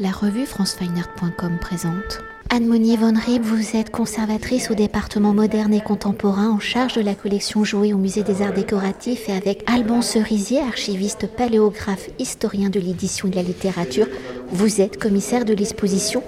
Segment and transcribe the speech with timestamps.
[0.00, 2.22] La revue francefineart.com présente.
[2.50, 7.16] Anne-Monier Von Rieb, vous êtes conservatrice au département moderne et contemporain en charge de la
[7.16, 12.78] collection jouée au musée des arts décoratifs et avec Alban Cerisier, archiviste paléographe, historien de
[12.78, 14.06] l'édition et de la littérature,
[14.52, 16.22] vous êtes commissaire de l'exposition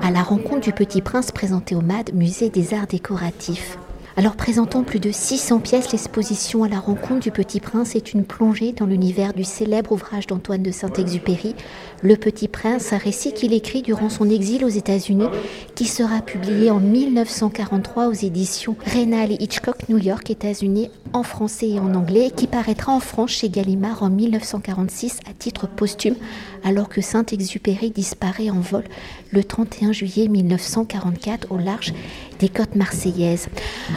[0.00, 3.76] à la rencontre du Petit Prince présenté au MAD, musée des arts décoratifs.
[4.18, 8.24] Alors présentant plus de 600 pièces, l'exposition à la rencontre du Petit Prince est une
[8.24, 11.54] plongée dans l'univers du célèbre ouvrage d'Antoine de Saint-Exupéry,
[12.00, 15.28] Le Petit Prince, un récit qu'il écrit durant son exil aux États-Unis,
[15.74, 21.70] qui sera publié en 1943 aux éditions Reynal et Hitchcock New York, États-Unis, en français
[21.70, 26.16] et en anglais, qui paraîtra en France chez Gallimard en 1946 à titre posthume,
[26.62, 28.84] alors que Saint-Exupéry disparaît en vol
[29.32, 31.94] le 31 juillet 1944 au large
[32.38, 33.48] des côtes marseillaises.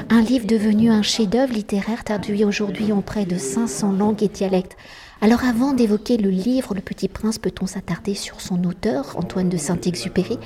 [0.09, 4.77] Un livre devenu un chef-d'œuvre littéraire traduit aujourd'hui en près de 500 langues et dialectes.
[5.21, 9.57] Alors avant d'évoquer le livre Le Petit Prince, peut-on s'attarder sur son auteur, Antoine de
[9.57, 10.39] Saint-Exupéry,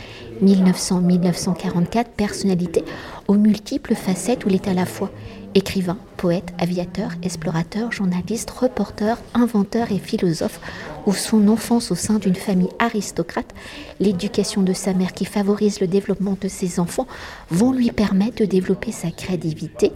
[0.44, 2.84] 1900-1944, personnalité
[3.28, 5.12] aux multiples facettes où il est à la fois
[5.56, 10.60] écrivain, poète, aviateur, explorateur, journaliste, reporter, inventeur et philosophe,
[11.06, 13.54] ou son enfance au sein d'une famille aristocrate,
[14.00, 17.08] l'éducation de sa mère qui favorise le développement de ses enfants
[17.50, 19.92] vont lui permettre de développer sa créativité,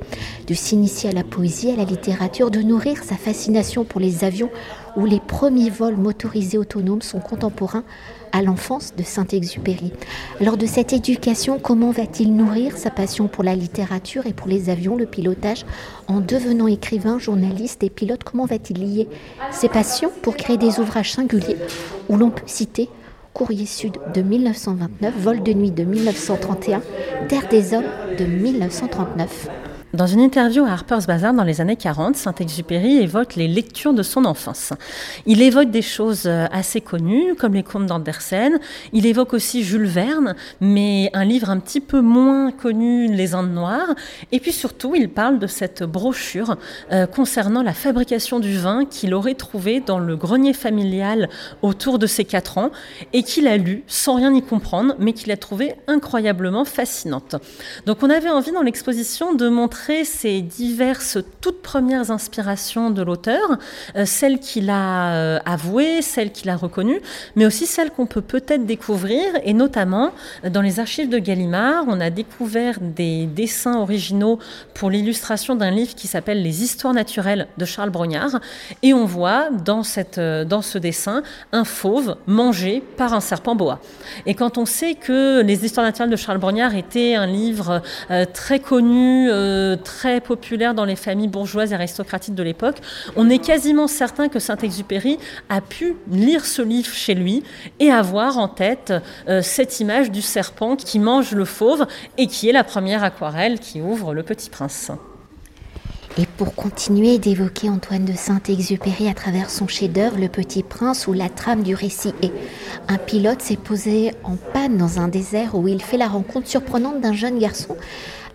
[0.48, 4.50] de s'initier à la poésie, à la littérature, de nourrir sa fascination pour les avions
[4.98, 7.84] où les premiers vols motorisés autonomes sont contemporains
[8.34, 9.94] à l'enfance de Saint-Exupéry.
[10.42, 14.70] Lors de cette éducation, comment va-t-il nourrir sa passion pour la littérature et pour les
[14.70, 15.66] avions, le pilotage
[16.08, 19.08] En devenant écrivain, journaliste et pilote, comment va-t-il lier
[19.52, 21.58] ses passions pour créer des ouvrages singuliers
[22.10, 22.90] où l'on peut citer
[23.34, 26.82] Courrier Sud de 1929, Vol de nuit de 1931,
[27.30, 27.86] Terre des hommes
[28.18, 29.67] de 1939.
[29.94, 34.04] Dans une interview à Harper's Bazaar dans les années 40, Saint-Exupéry évoque les lectures de
[34.04, 34.74] son enfance.
[35.26, 38.60] Il évoque des choses euh, assez connues, comme les contes d'Andersen.
[38.92, 43.54] Il évoque aussi Jules Verne, mais un livre un petit peu moins connu, Les Indes
[43.54, 43.96] Noires.
[44.34, 46.58] Et puis surtout, il parle de cette brochure
[46.92, 51.30] euh, concernant la fabrication du vin qu'il aurait trouvé dans le grenier familial
[51.62, 52.72] autour de ses 4 ans
[53.14, 57.38] et qu'il a lu sans rien y comprendre, mais qu'il a trouvé incroyablement fascinante.
[57.86, 63.58] Donc on avait envie dans l'exposition de montrer ces diverses toutes premières inspirations de l'auteur,
[63.96, 67.02] euh, celles qu'il a euh, avouées, celles qu'il a reconnues,
[67.36, 70.12] mais aussi celles qu'on peut peut-être découvrir, et notamment
[70.44, 74.40] euh, dans les archives de Gallimard, on a découvert des dessins originaux
[74.74, 78.40] pour l'illustration d'un livre qui s'appelle Les Histoires naturelles de Charles Brognard,
[78.84, 83.80] et on voit dans, ce dessin un fauve mangé par un serpent boa.
[84.26, 87.82] Et quand on sait que Les Histoires naturelles de Charles Brognard était un livre
[88.34, 89.30] très connu,
[89.76, 92.78] très populaire dans les familles bourgeoises et aristocratiques de l'époque.
[93.16, 95.18] On est quasiment certain que Saint-Exupéry
[95.50, 97.44] a pu lire ce livre chez lui
[97.80, 98.94] et avoir en tête
[99.28, 101.86] euh, cette image du serpent qui mange le fauve
[102.18, 104.92] et qui est la première aquarelle qui ouvre Le Petit Prince.
[106.20, 111.14] Et pour continuer d'évoquer Antoine de Saint-Exupéry à travers son chef-d'œuvre Le Petit Prince, où
[111.14, 112.32] la trame du récit est
[112.88, 117.02] un pilote s'est posé en panne dans un désert où il fait la rencontre surprenante
[117.02, 117.78] d'un jeune garçon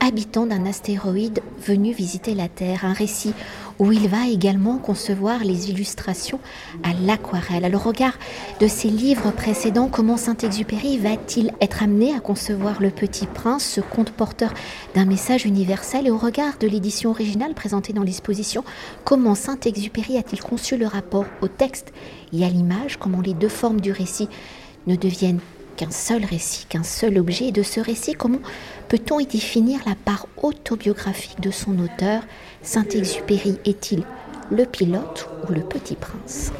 [0.03, 3.35] habitant d'un astéroïde venu visiter la Terre, un récit
[3.79, 6.41] où il va également concevoir les illustrations
[6.83, 7.65] à l'aquarelle.
[7.65, 8.19] À le regard
[8.61, 13.81] de ses livres précédents, comment Saint-Exupéry va-t-il être amené à concevoir Le Petit Prince, ce
[13.81, 14.53] conte porteur
[14.95, 16.09] d'un message universel?
[16.09, 18.65] Et au regard de l'édition originale présentée dans l'exposition,
[19.05, 21.93] comment Saint-Exupéry a-t-il conçu le rapport au texte
[22.33, 22.99] et à l'image?
[22.99, 24.29] Comment les deux formes du récit
[24.89, 25.41] ne deviennent
[25.77, 27.47] qu'un seul récit, qu'un seul objet.
[27.47, 28.41] Et de ce récit, comment
[28.89, 32.23] peut-on y définir la part autobiographique de son auteur?
[32.63, 34.05] Saint-Exupéry est-il
[34.51, 36.53] le pilote ou le petit prince?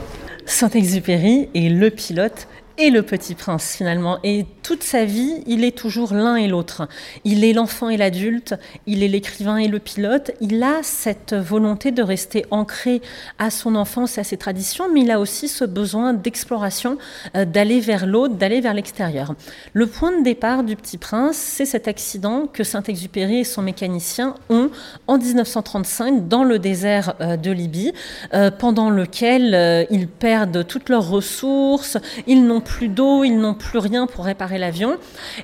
[0.47, 4.19] Saint-Exupéry est le pilote et le petit prince finalement.
[4.25, 6.89] Et toute sa vie, il est toujours l'un et l'autre.
[7.25, 8.55] Il est l'enfant et l'adulte,
[8.87, 10.31] il est l'écrivain et le pilote.
[10.41, 13.03] Il a cette volonté de rester ancré
[13.39, 16.97] à son enfance et à ses traditions, mais il a aussi ce besoin d'exploration,
[17.37, 19.35] euh, d'aller vers l'autre, d'aller vers l'extérieur.
[19.73, 24.35] Le point de départ du petit prince, c'est cet accident que Saint-Exupéry et son mécanicien
[24.49, 24.71] ont
[25.09, 27.93] en 1935 dans le désert euh, de Libye,
[28.33, 33.79] euh, pendant lequel ils perdent toutes leurs ressources, ils n'ont plus d'eau, ils n'ont plus
[33.79, 34.97] rien pour réparer l'avion,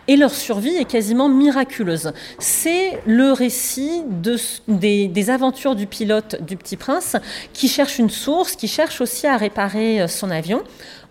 [0.06, 2.12] et leur survie est quasiment miraculeuse.
[2.38, 4.36] C'est le récit de,
[4.68, 7.16] des, aventures du pilote du Petit Prince
[7.52, 10.62] qui cherche une source, qui cherche aussi à réparer euh, son avion.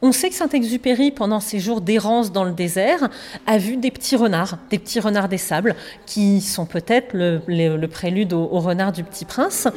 [0.03, 3.09] On sait que Saint-Exupéry, pendant ses jours d'errance dans le désert,
[3.47, 8.33] a vu des petits renards, des petits renards des sables, qui sont peut-être le, prélude
[8.33, 9.67] au, renard du Petit Prince.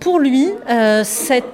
[0.00, 1.04] Pour lui, euh,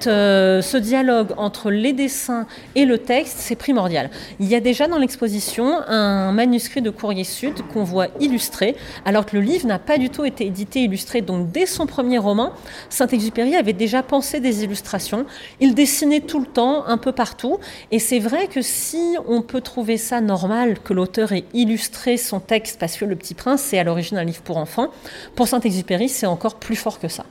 [0.07, 4.09] euh, ce dialogue entre les dessins et le texte, c'est primordial.
[4.41, 9.27] Il y a déjà dans l'exposition un manuscrit de Courrier Sud qu'on voit illustré, alors
[9.27, 11.21] que le livre n'a pas du tout été édité illustré.
[11.21, 12.53] Donc dès son premier roman,
[12.91, 15.27] Saint-Exupéry avait déjà pensé des illustrations.
[15.61, 17.59] Il dessinait tout le temps, un peu partout.
[17.91, 22.41] Et c'est vrai que si on peut trouver ça normal, que l'auteur ait illustré son
[22.41, 24.89] texte, parce que Le Petit Prince, c'est à l'origine un livre pour enfants,
[25.35, 27.25] pour Saint-Exupéry, c'est encore plus fort que ça.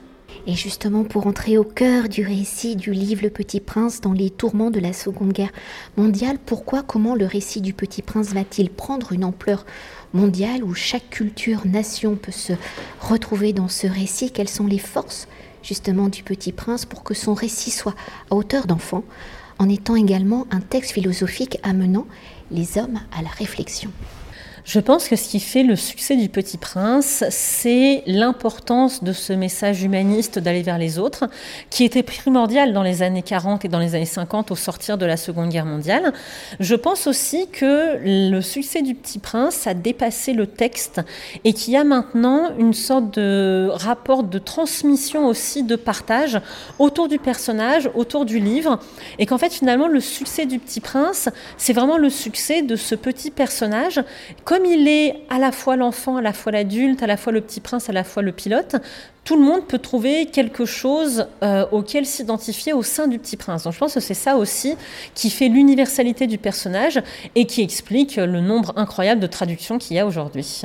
[0.48, 4.30] Et justement, pour entrer au cœur du récit du livre Le Petit Prince dans les
[4.30, 5.52] tourments de la Seconde Guerre
[5.98, 9.66] mondiale, pourquoi, comment le récit du Petit Prince va-t-il prendre une ampleur
[10.14, 12.54] mondiale où chaque culture, nation peut se
[13.02, 14.30] retrouver dans ce récit?
[14.30, 15.28] Quelles sont les forces
[15.64, 17.96] justement du Petit Prince pour que son récit soit
[18.30, 19.04] à hauteur d'enfant,
[19.58, 22.06] en étant également un texte philosophique amenant
[22.52, 23.90] les hommes à la réflexion?
[24.66, 29.32] Je pense que ce qui fait le succès du Petit Prince, c'est l'importance de ce
[29.32, 31.26] message humaniste d'aller vers les autres,
[31.70, 35.06] qui était primordial dans les années 40 et dans les années 50 au sortir de
[35.06, 36.14] la Seconde Guerre mondiale.
[36.60, 41.00] Je pense aussi que le succès du Petit Prince a dépassé le texte
[41.44, 46.42] et qu'il y a maintenant une sorte de rapport de transmission aussi, de partage
[46.80, 48.80] autour du personnage, autour du livre,
[49.20, 52.96] et qu'en fait finalement le succès du Petit Prince, c'est vraiment le succès de ce
[52.96, 54.04] petit personnage
[54.64, 57.60] il est à la fois l'enfant, à la fois l'adulte, à la fois le petit
[57.60, 58.76] prince, à la fois le pilote,
[59.24, 63.64] tout le monde peut trouver quelque chose euh, auquel s'identifier au sein du petit prince.
[63.64, 64.76] Donc je pense que c'est ça aussi
[65.16, 67.02] qui fait l'universalité du personnage
[67.34, 70.62] et qui explique le nombre incroyable de traductions qu'il y a aujourd'hui.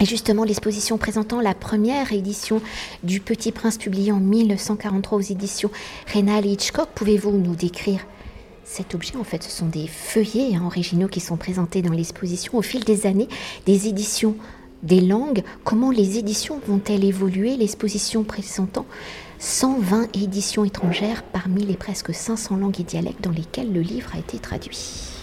[0.00, 2.60] Et justement, l'exposition présentant la première édition
[3.04, 5.70] du Petit Prince publiée en 1943 aux éditions
[6.12, 8.00] Rénal Hitchcock, pouvez-vous nous décrire
[8.64, 12.56] cet objet, en fait, ce sont des feuillets hein, originaux qui sont présentés dans l'exposition
[12.56, 13.28] au fil des années,
[13.66, 14.36] des éditions
[14.82, 15.42] des langues.
[15.64, 17.56] Comment les éditions vont-elles évoluer?
[17.56, 18.86] L'exposition présentant
[19.38, 24.18] 120 éditions étrangères parmi les presque 500 langues et dialectes dans lesquelles le livre a
[24.18, 25.13] été traduit.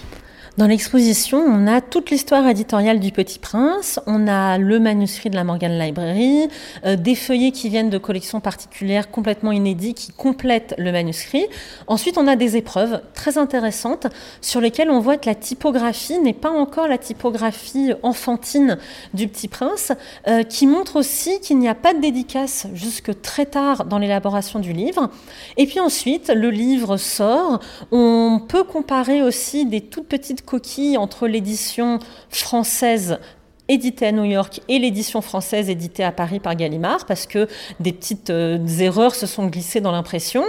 [0.61, 5.35] Dans l'exposition, on a toute l'histoire éditoriale du Petit Prince, on a le manuscrit de
[5.35, 6.49] la Morgan Library,
[6.85, 11.47] euh, des feuillets qui viennent de collections particulières complètement inédits qui complètent le manuscrit.
[11.87, 14.05] Ensuite, on a des épreuves très intéressantes
[14.39, 18.77] sur lesquelles on voit que la typographie n'est pas encore la typographie enfantine
[19.15, 19.93] du Petit Prince,
[20.27, 24.59] euh, qui montre aussi qu'il n'y a pas de dédicace jusque très tard dans l'élaboration
[24.59, 25.09] du livre.
[25.57, 27.61] Et puis ensuite, le livre sort,
[27.91, 30.45] on peut comparer aussi des toutes petites
[30.97, 31.99] entre l'édition
[32.29, 33.19] française
[33.67, 37.47] éditée à New York et l'édition française éditée à Paris par Gallimard, parce que
[37.79, 40.43] des petites euh, erreurs se sont glissées dans l'impression.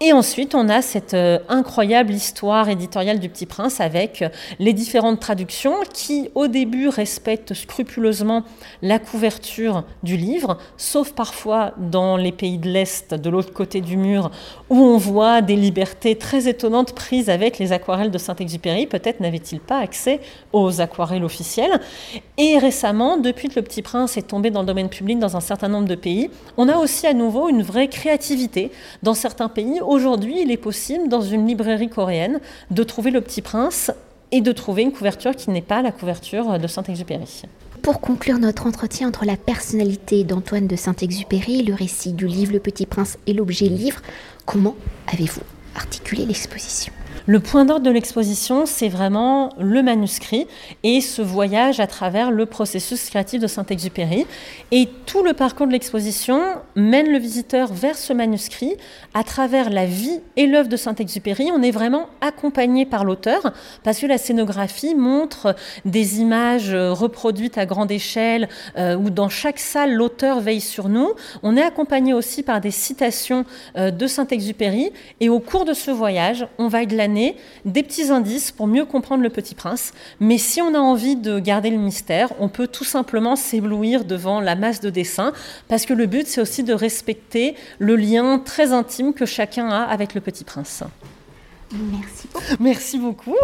[0.00, 4.28] Et ensuite, on a cette euh, incroyable histoire éditoriale du Petit Prince avec euh,
[4.60, 8.44] les différentes traductions qui, au début, respectent scrupuleusement
[8.80, 13.96] la couverture du livre, sauf parfois dans les pays de l'Est, de l'autre côté du
[13.96, 14.30] mur,
[14.70, 18.86] où on voit des libertés très étonnantes prises avec les aquarelles de Saint-Exupéry.
[18.86, 20.20] Peut-être n'avait-il pas accès
[20.52, 21.80] aux aquarelles officielles.
[22.36, 25.40] Et récemment, depuis que le Petit Prince est tombé dans le domaine public dans un
[25.40, 28.70] certain nombre de pays, on a aussi à nouveau une vraie créativité
[29.02, 32.40] dans certains pays Aujourd'hui, il est possible, dans une librairie coréenne,
[32.70, 33.90] de trouver Le Petit Prince
[34.32, 37.44] et de trouver une couverture qui n'est pas la couverture de Saint-Exupéry.
[37.80, 42.60] Pour conclure notre entretien entre la personnalité d'Antoine de Saint-Exupéry, le récit du livre Le
[42.60, 44.02] Petit Prince et l'objet livre,
[44.44, 44.76] comment
[45.10, 45.40] avez-vous
[45.74, 46.92] articulé l'exposition?
[47.28, 50.46] Le point d'ordre de l'exposition, c'est vraiment le manuscrit
[50.82, 54.26] et ce voyage à travers le processus créatif de Saint-Exupéry.
[54.70, 56.40] Et tout le parcours de l'exposition
[56.74, 58.78] mène le visiteur vers ce manuscrit
[59.12, 61.50] à travers la vie et l'œuvre de Saint-Exupéry.
[61.52, 67.66] On est vraiment accompagné par l'auteur parce que la scénographie montre des images reproduites à
[67.66, 68.48] grande échelle
[68.78, 71.12] euh, où dans chaque salle l'auteur veille sur nous.
[71.42, 73.44] On est accompagné aussi par des citations
[73.76, 77.17] euh, de Saint-Exupéry et au cours de ce voyage, on va glaner
[77.64, 79.92] des petits indices pour mieux comprendre le petit prince.
[80.20, 84.40] Mais si on a envie de garder le mystère, on peut tout simplement s'éblouir devant
[84.40, 85.32] la masse de dessins,
[85.68, 89.82] parce que le but, c'est aussi de respecter le lien très intime que chacun a
[89.82, 90.82] avec le petit prince.
[91.72, 92.46] Merci beaucoup.
[92.60, 93.36] Merci beaucoup.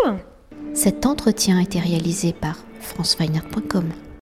[0.73, 4.05] Cet entretien a été réalisé par franceweiner.com.